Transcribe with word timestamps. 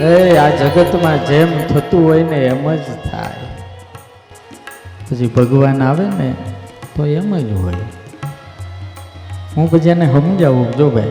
એ, 0.00 0.36
આ 0.36 0.48
જગતમાં 0.48 1.26
જેમ 1.26 1.66
થતું 1.66 2.04
હોય 2.04 2.22
ને 2.22 2.36
એમ 2.36 2.74
જ 2.74 2.84
થાય. 3.10 3.56
પછી 5.10 5.26
ભગવાન 5.26 5.82
આવે 5.82 6.04
ને, 6.04 6.34
તો 6.96 7.06
એમ 7.06 7.38
જ 7.38 7.52
હોય. 7.52 7.74
હું 9.56 9.70
પછી 9.70 9.88
એને 9.88 10.06
સમજાવું, 10.06 10.72
જો 10.72 10.90
ભાઈ. 10.90 11.10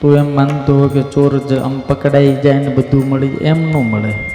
તું 0.00 0.16
એમ 0.16 0.34
માનતો 0.34 0.78
હોય 0.78 0.88
કે 0.88 1.02
ચોર 1.02 1.58
આમ 1.58 1.80
પકડાઈ 1.80 2.36
જાય 2.36 2.54
ને 2.54 2.68
બધું 2.68 3.08
મળી 3.08 3.26
એમ 3.26 3.58
ન 3.58 3.74
મળે. 3.76 4.30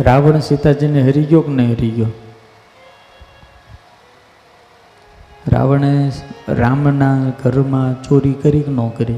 રાવણ 0.00 0.40
સીતાજીને 0.40 1.02
હરી 1.02 1.24
ગયો 1.24 1.40
કે 1.40 1.52
નહીં 1.52 1.72
હરી 1.72 1.90
ગયો? 1.90 2.06
રાવણે 5.48 6.12
રામના 6.48 7.32
ઘરમાં 7.44 8.02
ચોરી 8.02 8.32
કરી 8.32 8.60
કે 8.60 8.72
ન 8.72 8.88
કરી? 8.88 9.14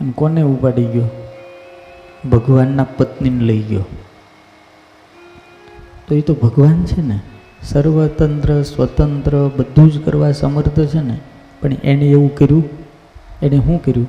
અને 0.00 0.12
કોને 0.12 0.42
ઉપાડી 0.42 0.84
ગયો? 0.84 1.04
ભગવાનના 2.30 2.84
પત્નીને 2.84 3.44
લઈ 3.44 3.62
ગયો. 3.62 3.84
તો 6.08 6.14
એ 6.14 6.20
તો 6.20 6.34
ભગવાન 6.34 6.84
છે 6.84 7.02
ને. 7.02 7.20
સર્વતંત્ર, 7.62 8.62
સ્વતંત્ર, 8.62 9.50
બધું 9.56 9.92
જ 9.92 10.04
કરવા 10.04 10.32
સમર્થ 10.32 10.80
છે 10.80 11.00
ને. 11.00 11.20
પણ 11.62 11.72
એણે 11.72 12.06
એવું 12.06 12.34
કર્યું? 12.34 12.64
એણે 13.42 13.58
શું 13.58 13.84
કર્યું? 13.84 14.08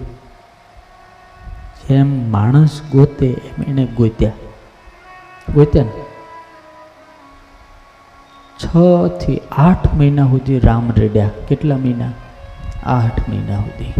જેમ 1.89 2.31
માણસ 2.31 2.81
ગોતે, 2.91 3.27
એમ 3.27 3.63
એને 3.63 3.85
ગોત્યા. 3.85 4.31
ગોત્યા 5.53 5.83
ને? 5.83 6.12
છ 8.63 8.77
થી 9.07 9.41
આઠ 9.51 9.93
મહિના 9.93 10.25
સુધી 10.25 10.59
રામ 10.59 10.91
રેડ્યા. 10.97 11.29
કેટલા 11.47 11.77
મહિના? 11.77 12.11
આઠ 12.85 13.29
મહિના 13.29 13.59
સુધી. 13.59 13.93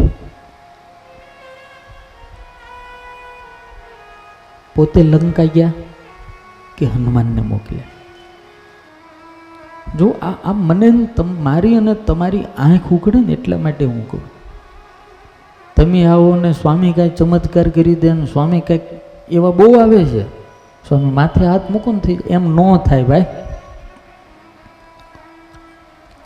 પોતે 4.74 5.02
લંકા 5.02 5.44
ગયા 5.44 5.72
કે 6.78 6.86
હનુમાનને 6.86 7.40
મોકલ્યા? 7.40 7.82
જો 9.98 10.14
આ 10.22 10.30
આ 10.30 10.52
મને 10.52 11.08
મારી 11.20 11.76
અને 11.76 11.94
તમારી 11.94 12.44
આંખ 12.58 12.92
ઉઘડે 12.92 13.20
ને 13.20 13.32
એટલા 13.32 13.58
માટે 13.58 13.84
હું 13.84 14.10
કહું. 14.10 14.20
તમે 15.76 16.04
આવો 16.06 16.36
ને 16.36 16.52
સ્વામી 16.52 16.92
કાંઈ 16.92 17.08
ચમત્કાર 17.08 17.68
કરી 17.68 17.94
દે 17.94 18.12
ને 18.12 18.26
સ્વામી 18.26 18.60
કાંઈક 18.60 18.82
એવા 19.30 19.50
બહુ 19.50 19.80
આવે 19.80 20.04
છે. 20.04 20.22
સ્વામી 20.88 21.04
માથે 21.04 21.46
હાથ 21.46 21.70
મૂકો 21.70 21.92
ને 21.92 21.98
થઈ 21.98 22.18
એમ 22.26 22.56
ન 22.56 22.76
થાય 22.76 23.04
ભાઈ. 23.04 23.26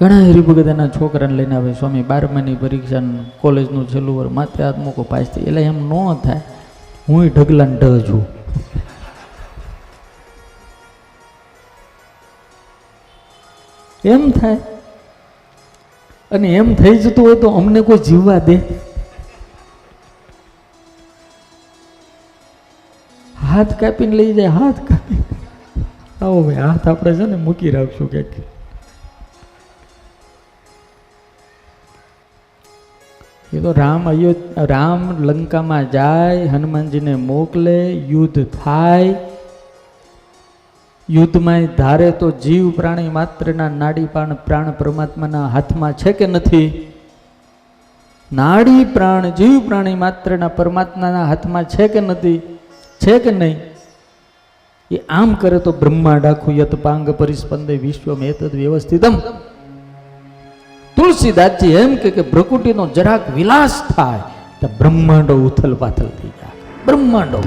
ઘણા 0.00 0.18
હરિભગતના 0.18 0.88
છોકરાને 0.88 1.34
લઈને 1.34 1.56
આવે 1.56 1.72
સ્વામી, 1.72 2.02
બારમાની 2.02 2.54
પરીક્ષા 2.54 2.96
કોલેજનું 3.40 3.88
છેલ્લું 3.88 4.18
વર 4.18 4.28
માથે 4.28 4.62
હાથ 4.62 4.78
મૂકો 4.78 5.02
પાસ 5.02 5.26
થઈ 5.26 5.42
એટલે 5.42 5.62
એમ 5.62 5.88
ન 5.88 6.14
થાય. 6.14 6.40
હું 7.08 7.26
ઢગલાને 7.26 7.76
ઢ 7.76 7.84
છું. 7.84 8.26
એમ 14.04 14.30
થાય. 14.30 14.56
અને 16.30 16.48
એમ 16.48 16.74
થઈ 16.74 16.98
જતું 16.98 17.26
હોય 17.26 17.34
તો 17.34 17.48
અમને 17.48 17.80
કોઈ 17.80 17.98
જીવવા 17.98 18.38
દે. 18.38 18.56
હાથ 23.48 23.80
કાપીને 23.80 24.16
લઈ 24.16 24.34
જાય, 24.34 24.46
હાથ 24.46 24.78
કાપી 24.88 25.22
આવો 26.22 26.42
ભાઈ, 26.42 26.54
હાથ 26.54 26.88
આપણે 26.88 27.14
છે 27.14 27.24
ને 27.24 27.36
મૂકી 27.36 27.70
રાખશું 27.70 28.10
ક્યાંક. 28.10 28.57
એ 33.52 33.60
તો 33.60 33.72
રામ 33.72 34.08
અયોધ્યા 34.08 34.64
રામ 34.64 35.24
લંકામાં 35.24 35.90
જાય, 35.90 36.46
હનુમાનજીને 36.46 37.14
મોકલે, 37.14 37.92
યુદ્ધ 37.92 38.46
થાય. 38.64 39.14
યુદ્ધમાં 41.10 41.66
ધારે 41.78 42.10
તો 42.10 42.30
જીવ 42.30 42.70
પ્રાણી 42.70 43.08
માત્રના 43.08 43.68
નાડી 43.68 44.04
પાણ 44.04 44.34
પ્રાણ 44.34 44.70
પરમાત્માના 44.70 45.46
હાથમાં 45.46 45.92
છે 45.92 46.12
કે 46.12 46.26
નથી? 46.26 46.92
નાડી 48.32 48.84
પ્રાણ, 48.84 49.30
જીવ 49.30 49.66
પ્રાણી 49.66 49.94
માત્રના 49.94 50.48
પરમાત્માના 50.48 51.24
હાથમાં 51.24 51.64
છે 51.64 51.88
કે 51.88 52.00
નથી? 52.00 52.38
છે 53.06 53.18
કે 53.18 53.30
નહીં? 53.30 53.60
એ 54.90 55.00
આમ 55.08 55.34
કરે 55.34 55.58
તો 55.58 55.72
બ્રહ્માંડ 55.72 56.26
આખું 56.26 56.56
યત 56.56 56.74
પાંગ 56.74 57.10
પરિસ્પંદે 57.10 57.76
વિશ્વ 57.76 58.14
મેતદ 58.14 58.54
વ્યવસ્થિતમ. 58.54 59.14
તુલસીદાસજી 60.98 61.74
એમ 61.82 61.90
કે 62.16 62.22
પ્રકૃતિનો 62.32 62.84
જરાક 62.96 63.24
વિલાસ 63.36 63.74
થાય 63.88 64.22
તો 64.60 64.66
બ્રહ્માંડો 64.78 65.34
ઉથલ 65.48 65.74
પાથલ 65.82 66.08
થઈ 66.18 66.32
જાય. 66.38 66.56
બ્રહ્માંડો. 66.86 67.40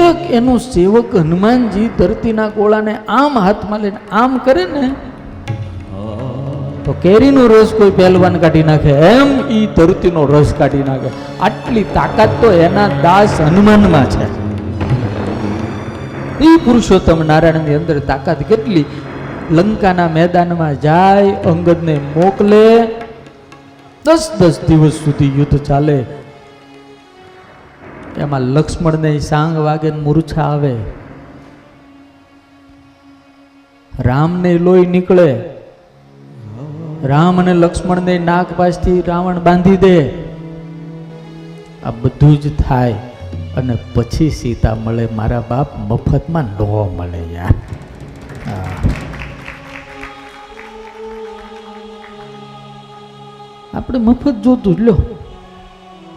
એક 0.00 0.18
એનું 0.38 0.58
સેવક 0.72 1.12
હનુમાનજી 1.20 1.88
ધરતીના 1.98 2.48
ગોળાને 2.56 2.94
આમ 3.18 3.38
હાથમાં 3.44 3.80
લઈને 3.84 4.00
આમ 4.22 4.32
કરે 4.46 4.64
ને, 4.72 4.86
તો 6.84 6.92
કેરીનો 7.04 7.42
રસ 7.52 7.70
કોઈ 7.78 7.94
પહેલવાન 7.98 8.36
કાઢી 8.42 8.66
નાખે. 8.70 8.92
એમ 9.10 9.30
એ 9.58 9.60
ધરતીનો 9.76 10.22
રસ 10.32 10.50
કાઢી 10.60 10.86
નાખે. 10.88 11.10
આટલી 11.48 11.86
તાકાત 11.96 12.32
તો 12.42 12.48
એના 12.66 12.88
દાસ 13.06 13.36
હનુમાનમાં 13.48 14.08
છે. 14.14 14.26
એ 16.40 16.50
પુરુષોત્તમ 16.66 17.20
નારાયણની 17.30 17.78
અંદર 17.80 17.96
તાકાત 18.12 18.40
કેટલી? 18.50 18.86
લંકાના 19.50 20.08
મેદાનમાં 20.08 20.80
જાય, 20.80 21.32
અંગદને 21.32 21.98
મોકલે. 21.98 22.86
દસ 24.04 24.30
દસ 24.38 24.60
દિવસ 24.68 24.92
સુધી 24.92 25.38
યુદ્ધ 25.38 25.58
ચાલે. 25.58 26.04
એમાં 28.16 28.40
લક્ષ્મણને 28.40 29.18
સાંગ 29.18 29.56
વાગે 29.56 29.90
મૂર્છા 29.90 30.42
આવે. 30.42 30.76
રામને 33.98 34.58
લોહી 34.58 34.86
નીકળે. 34.86 35.40
રામ 37.02 37.40
અને 37.40 37.54
લક્ષ્મણને 37.54 38.18
નાક 38.18 38.46
પાસથી 38.56 39.00
રાવણ 39.00 39.38
બાંધી 39.38 39.76
દે. 39.76 40.10
આ 41.84 41.90
બધું 41.90 42.40
જ 42.40 42.56
થાય 42.56 42.92
અને 43.56 43.78
પછી 43.94 44.30
સીતા 44.30 44.74
મળે. 44.74 45.08
મારા 45.16 45.42
બાપ 45.50 45.78
મફતમાં 45.78 46.44
ન 46.44 46.62
મળે 46.96 47.34
યાર. 47.34 47.54
આપણે 53.74 53.98
મફત 53.98 54.34
જોતું 54.34 54.76
જ 54.76 54.80
લ્યો 54.80 54.96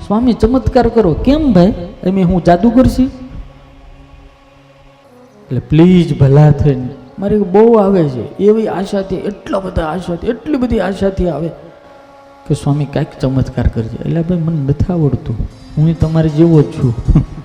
સ્વામી 0.07 0.33
ચમત્કાર 0.33 0.89
કરો. 0.89 1.13
કેમ 1.13 1.53
ભાઈ? 1.53 1.73
એમ 2.03 2.27
હું 2.27 2.43
જાદુગર 2.43 2.87
છી. 2.87 3.03
એટલે 5.43 5.59
પ્લીઝ 5.59 6.19
ભલા 6.19 6.51
થઈને. 6.51 6.89
મારે 7.19 7.37
બહુ 7.37 7.73
આવે 7.73 8.09
છે. 8.09 8.37
એવી 8.37 8.67
આશાથી 8.67 9.15
એટલા 9.15 9.59
બધા 9.59 9.85
આશાથી 9.85 10.27
એટલી 10.27 10.57
બધી 10.57 10.79
આશાથી 10.79 11.29
આવે 11.29 11.47
કે 12.47 12.53
સ્વામી 12.53 12.85
કાંઈક 12.85 13.19
ચમત્કાર 13.19 13.67
કરજે. 13.67 13.97
એટલે 13.97 14.21
ભાઈ 14.21 14.37
મને 14.37 14.67
નથી 14.67 14.93
આવડતું. 14.93 15.35
હું 15.77 15.99
તમારે 15.99 16.29
જેવો 16.29 16.61
જ 16.61 16.65
છું. 16.65 16.93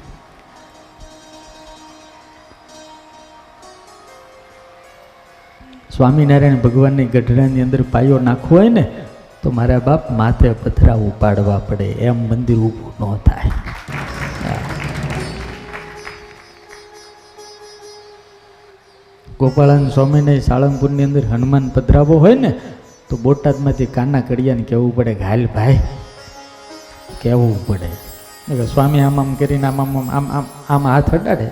સ્વામિનારાયણ 5.96 6.56
ભગવાનની 6.56 7.04
ગઢડાની 7.04 7.62
અંદર 7.62 7.82
પાયો 7.82 8.18
નાખવો 8.18 8.58
હોય 8.58 8.68
ને 8.68 8.90
તો 9.42 9.50
મારા 9.58 9.82
બાપ 9.88 10.02
માથે 10.20 10.48
પથરા 10.62 10.98
ઉપાડવા 11.08 11.60
પડે, 11.68 11.88
એમ 12.08 12.18
મંદિર 12.30 12.58
ઊભું 12.58 12.92
ન 13.10 13.20
થાય. 13.26 13.52
ગોપાળાન 19.40 19.84
સ્વામીને 19.96 20.34
સાળંગપુરની 20.40 21.06
અંદર 21.08 21.24
હનુમાન 21.32 21.66
પધરાવો 21.74 22.14
હોય 22.24 22.38
ને, 22.44 22.50
તો 23.10 23.16
બોટાદમાંથી 23.16 23.90
કાના 23.96 24.24
કડિયાને 24.28 24.64
કહેવું 24.70 24.90
પડે 24.96 25.12
ઘાયલ 25.14 25.44
ભાઈ, 25.56 25.78
કહેવું 27.22 27.54
પડે. 27.66 27.90
એટલે 28.50 28.66
સ્વામી 28.66 29.04
આમ 29.06 29.20
આમ 29.20 29.30
કરીને 29.34 29.66
આમ 29.66 29.78
આમ 29.84 29.94
આમ 29.98 30.26
આમ 30.38 30.46
આમ 30.68 30.88
હાથ 30.92 31.12
અડાડે, 31.18 31.46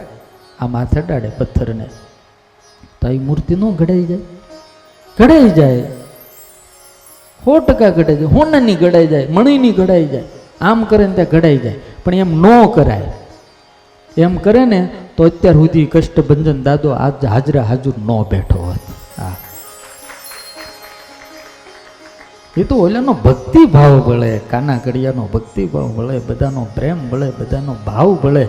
આમ 0.61 0.77
હાથ 0.79 0.97
અડાડે 1.03 1.31
પથ્થરને. 1.39 1.87
તો 3.01 3.07
એ 3.09 3.19
મૂર્તિ 3.29 3.55
ન 3.55 3.65
ઘડાઈ 3.81 4.07
જાય. 4.11 4.25
ઘડાઈ 5.19 5.55
જાય. 5.61 5.87
સો 7.43 7.61
ટકા 7.61 7.91
ઘડાઈ 7.97 8.19
જાય, 8.21 8.35
હોનાની 8.37 8.77
ઘડાઈ 8.83 9.09
જાય, 9.13 9.29
મણીની 9.31 9.75
ઘડાઈ 9.79 10.09
જાય, 10.13 10.27
આમ 10.61 10.85
કરે 10.91 11.07
ને 11.07 11.15
ત્યાં 11.15 11.33
ઘડાઈ 11.35 11.63
જાય, 11.65 11.79
પણ 12.05 12.15
એમ 12.25 12.33
ન 12.43 12.47
કરાય. 12.77 13.11
એમ 14.17 14.37
કરે 14.45 14.63
ને 14.67 14.81
તો 15.17 15.25
અત્યાર 15.31 15.57
સુધી 15.57 15.87
કષ્ટભંજન 15.95 16.63
દાદો 16.69 16.95
આજ 17.07 17.27
હાજરા 17.33 17.67
હાજર 17.71 17.97
ન 17.99 18.11
બેઠો 18.31 18.59
હોત. 18.69 18.85
હા 19.19 19.37
એ 22.57 22.65
તો 22.65 22.75
ઓલાનો 22.85 23.15
ભક્તિ 23.27 23.63
ભાવ 23.75 23.95
ભળે 24.07 24.31
કાના 24.53 24.79
કડિયાનો 24.85 25.29
ભક્તિ 25.35 25.65
ભાવ 25.73 25.89
ભળે, 25.97 26.17
બધાનો 26.29 26.63
પ્રેમ 26.77 27.01
ભળે, 27.11 27.29
બધાનો 27.39 27.77
ભાવ 27.87 28.11
ભળે, 28.23 28.45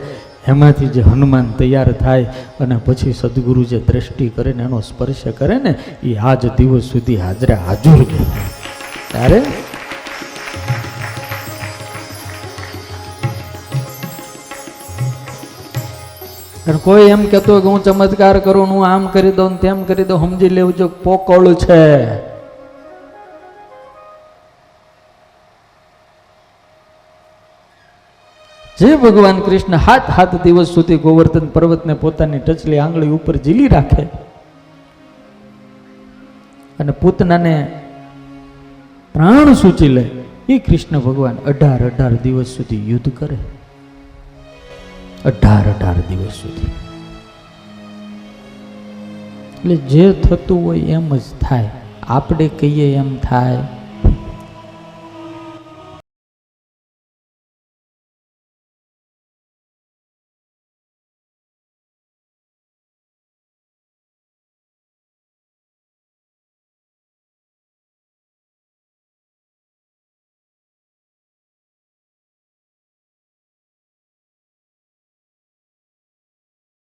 એમાંથી 0.52 0.92
જે 0.96 1.02
હનુમાન 1.04 1.48
તૈયાર 1.60 1.90
થાય 2.04 2.28
અને 2.66 2.78
પછી 2.86 3.18
સદગુરુ 3.22 3.64
જે 3.72 3.80
દ્રષ્ટિ 3.90 4.28
કરે 4.36 4.54
ને 4.54 4.64
એનો 4.70 4.80
સ્પર્શ 4.82 5.26
કરે 5.40 5.58
ને, 5.66 5.74
એ 6.04 6.14
આજ 6.30 6.42
દિવસ 6.58 6.86
સુધી 6.94 7.20
હાજરે 7.26 7.56
હાજર 7.66 8.00
કહેવાય 8.12 8.57
ત્યારે 9.12 9.40
અને 16.68 16.80
કોઈ 16.84 17.10
એમ 17.10 17.22
કહેતો 17.26 17.62
કે 17.62 17.68
હું 17.68 17.84
ચમત્કાર 17.84 18.40
કરું 18.40 18.68
હું 18.70 18.88
આમ 18.88 19.08
કરી 19.08 19.32
દઉં 19.32 19.60
તેમ 19.60 19.84
કરી 19.84 20.04
દઉં, 20.04 20.20
સમજી 20.24 20.50
લેવું 20.50 20.76
જો 20.76 20.88
પોકળ 20.88 21.54
છે. 21.54 21.84
જે 28.80 28.90
ભગવાન 28.96 29.40
કૃષ્ણ 29.42 29.76
હાથ 29.88 30.10
હાથ 30.10 30.36
દિવસ 30.44 30.70
સુધી 30.74 30.98
ગોવર્ધન 30.98 31.48
પર્વતને 31.56 31.94
પોતાની 31.94 32.40
ટચલી 32.40 32.78
આંગળી 32.80 33.16
ઉપર 33.16 33.36
ઝીલી 33.38 33.68
રાખે 33.68 34.04
અને 36.80 36.92
પૂતનાને 36.92 37.54
પ્રાણ 39.18 39.54
સૂચી 39.54 39.88
લે, 39.88 40.10
એ 40.50 40.58
કૃષ્ણ 40.58 41.00
ભગવાન 41.00 41.36
અઢાર 41.36 41.86
અઢાર 41.86 42.14
દિવસ 42.14 42.48
સુધી 42.48 42.90
યુદ્ધ 42.90 43.12
કરે. 43.18 43.38
અઢાર 45.26 45.72
અઢાર 45.72 45.96
દિવસ 46.10 46.32
સુધી. 46.32 46.66
એટલે 49.58 49.76
જે 49.76 50.12
થતું 50.12 50.66
હોય 50.66 50.80
એમ 50.80 51.18
જ 51.18 51.22
થાય. 51.42 51.70
આપણે 52.08 52.48
કહીએ 52.48 52.96
એમ 52.96 53.18
થાય. 53.18 53.58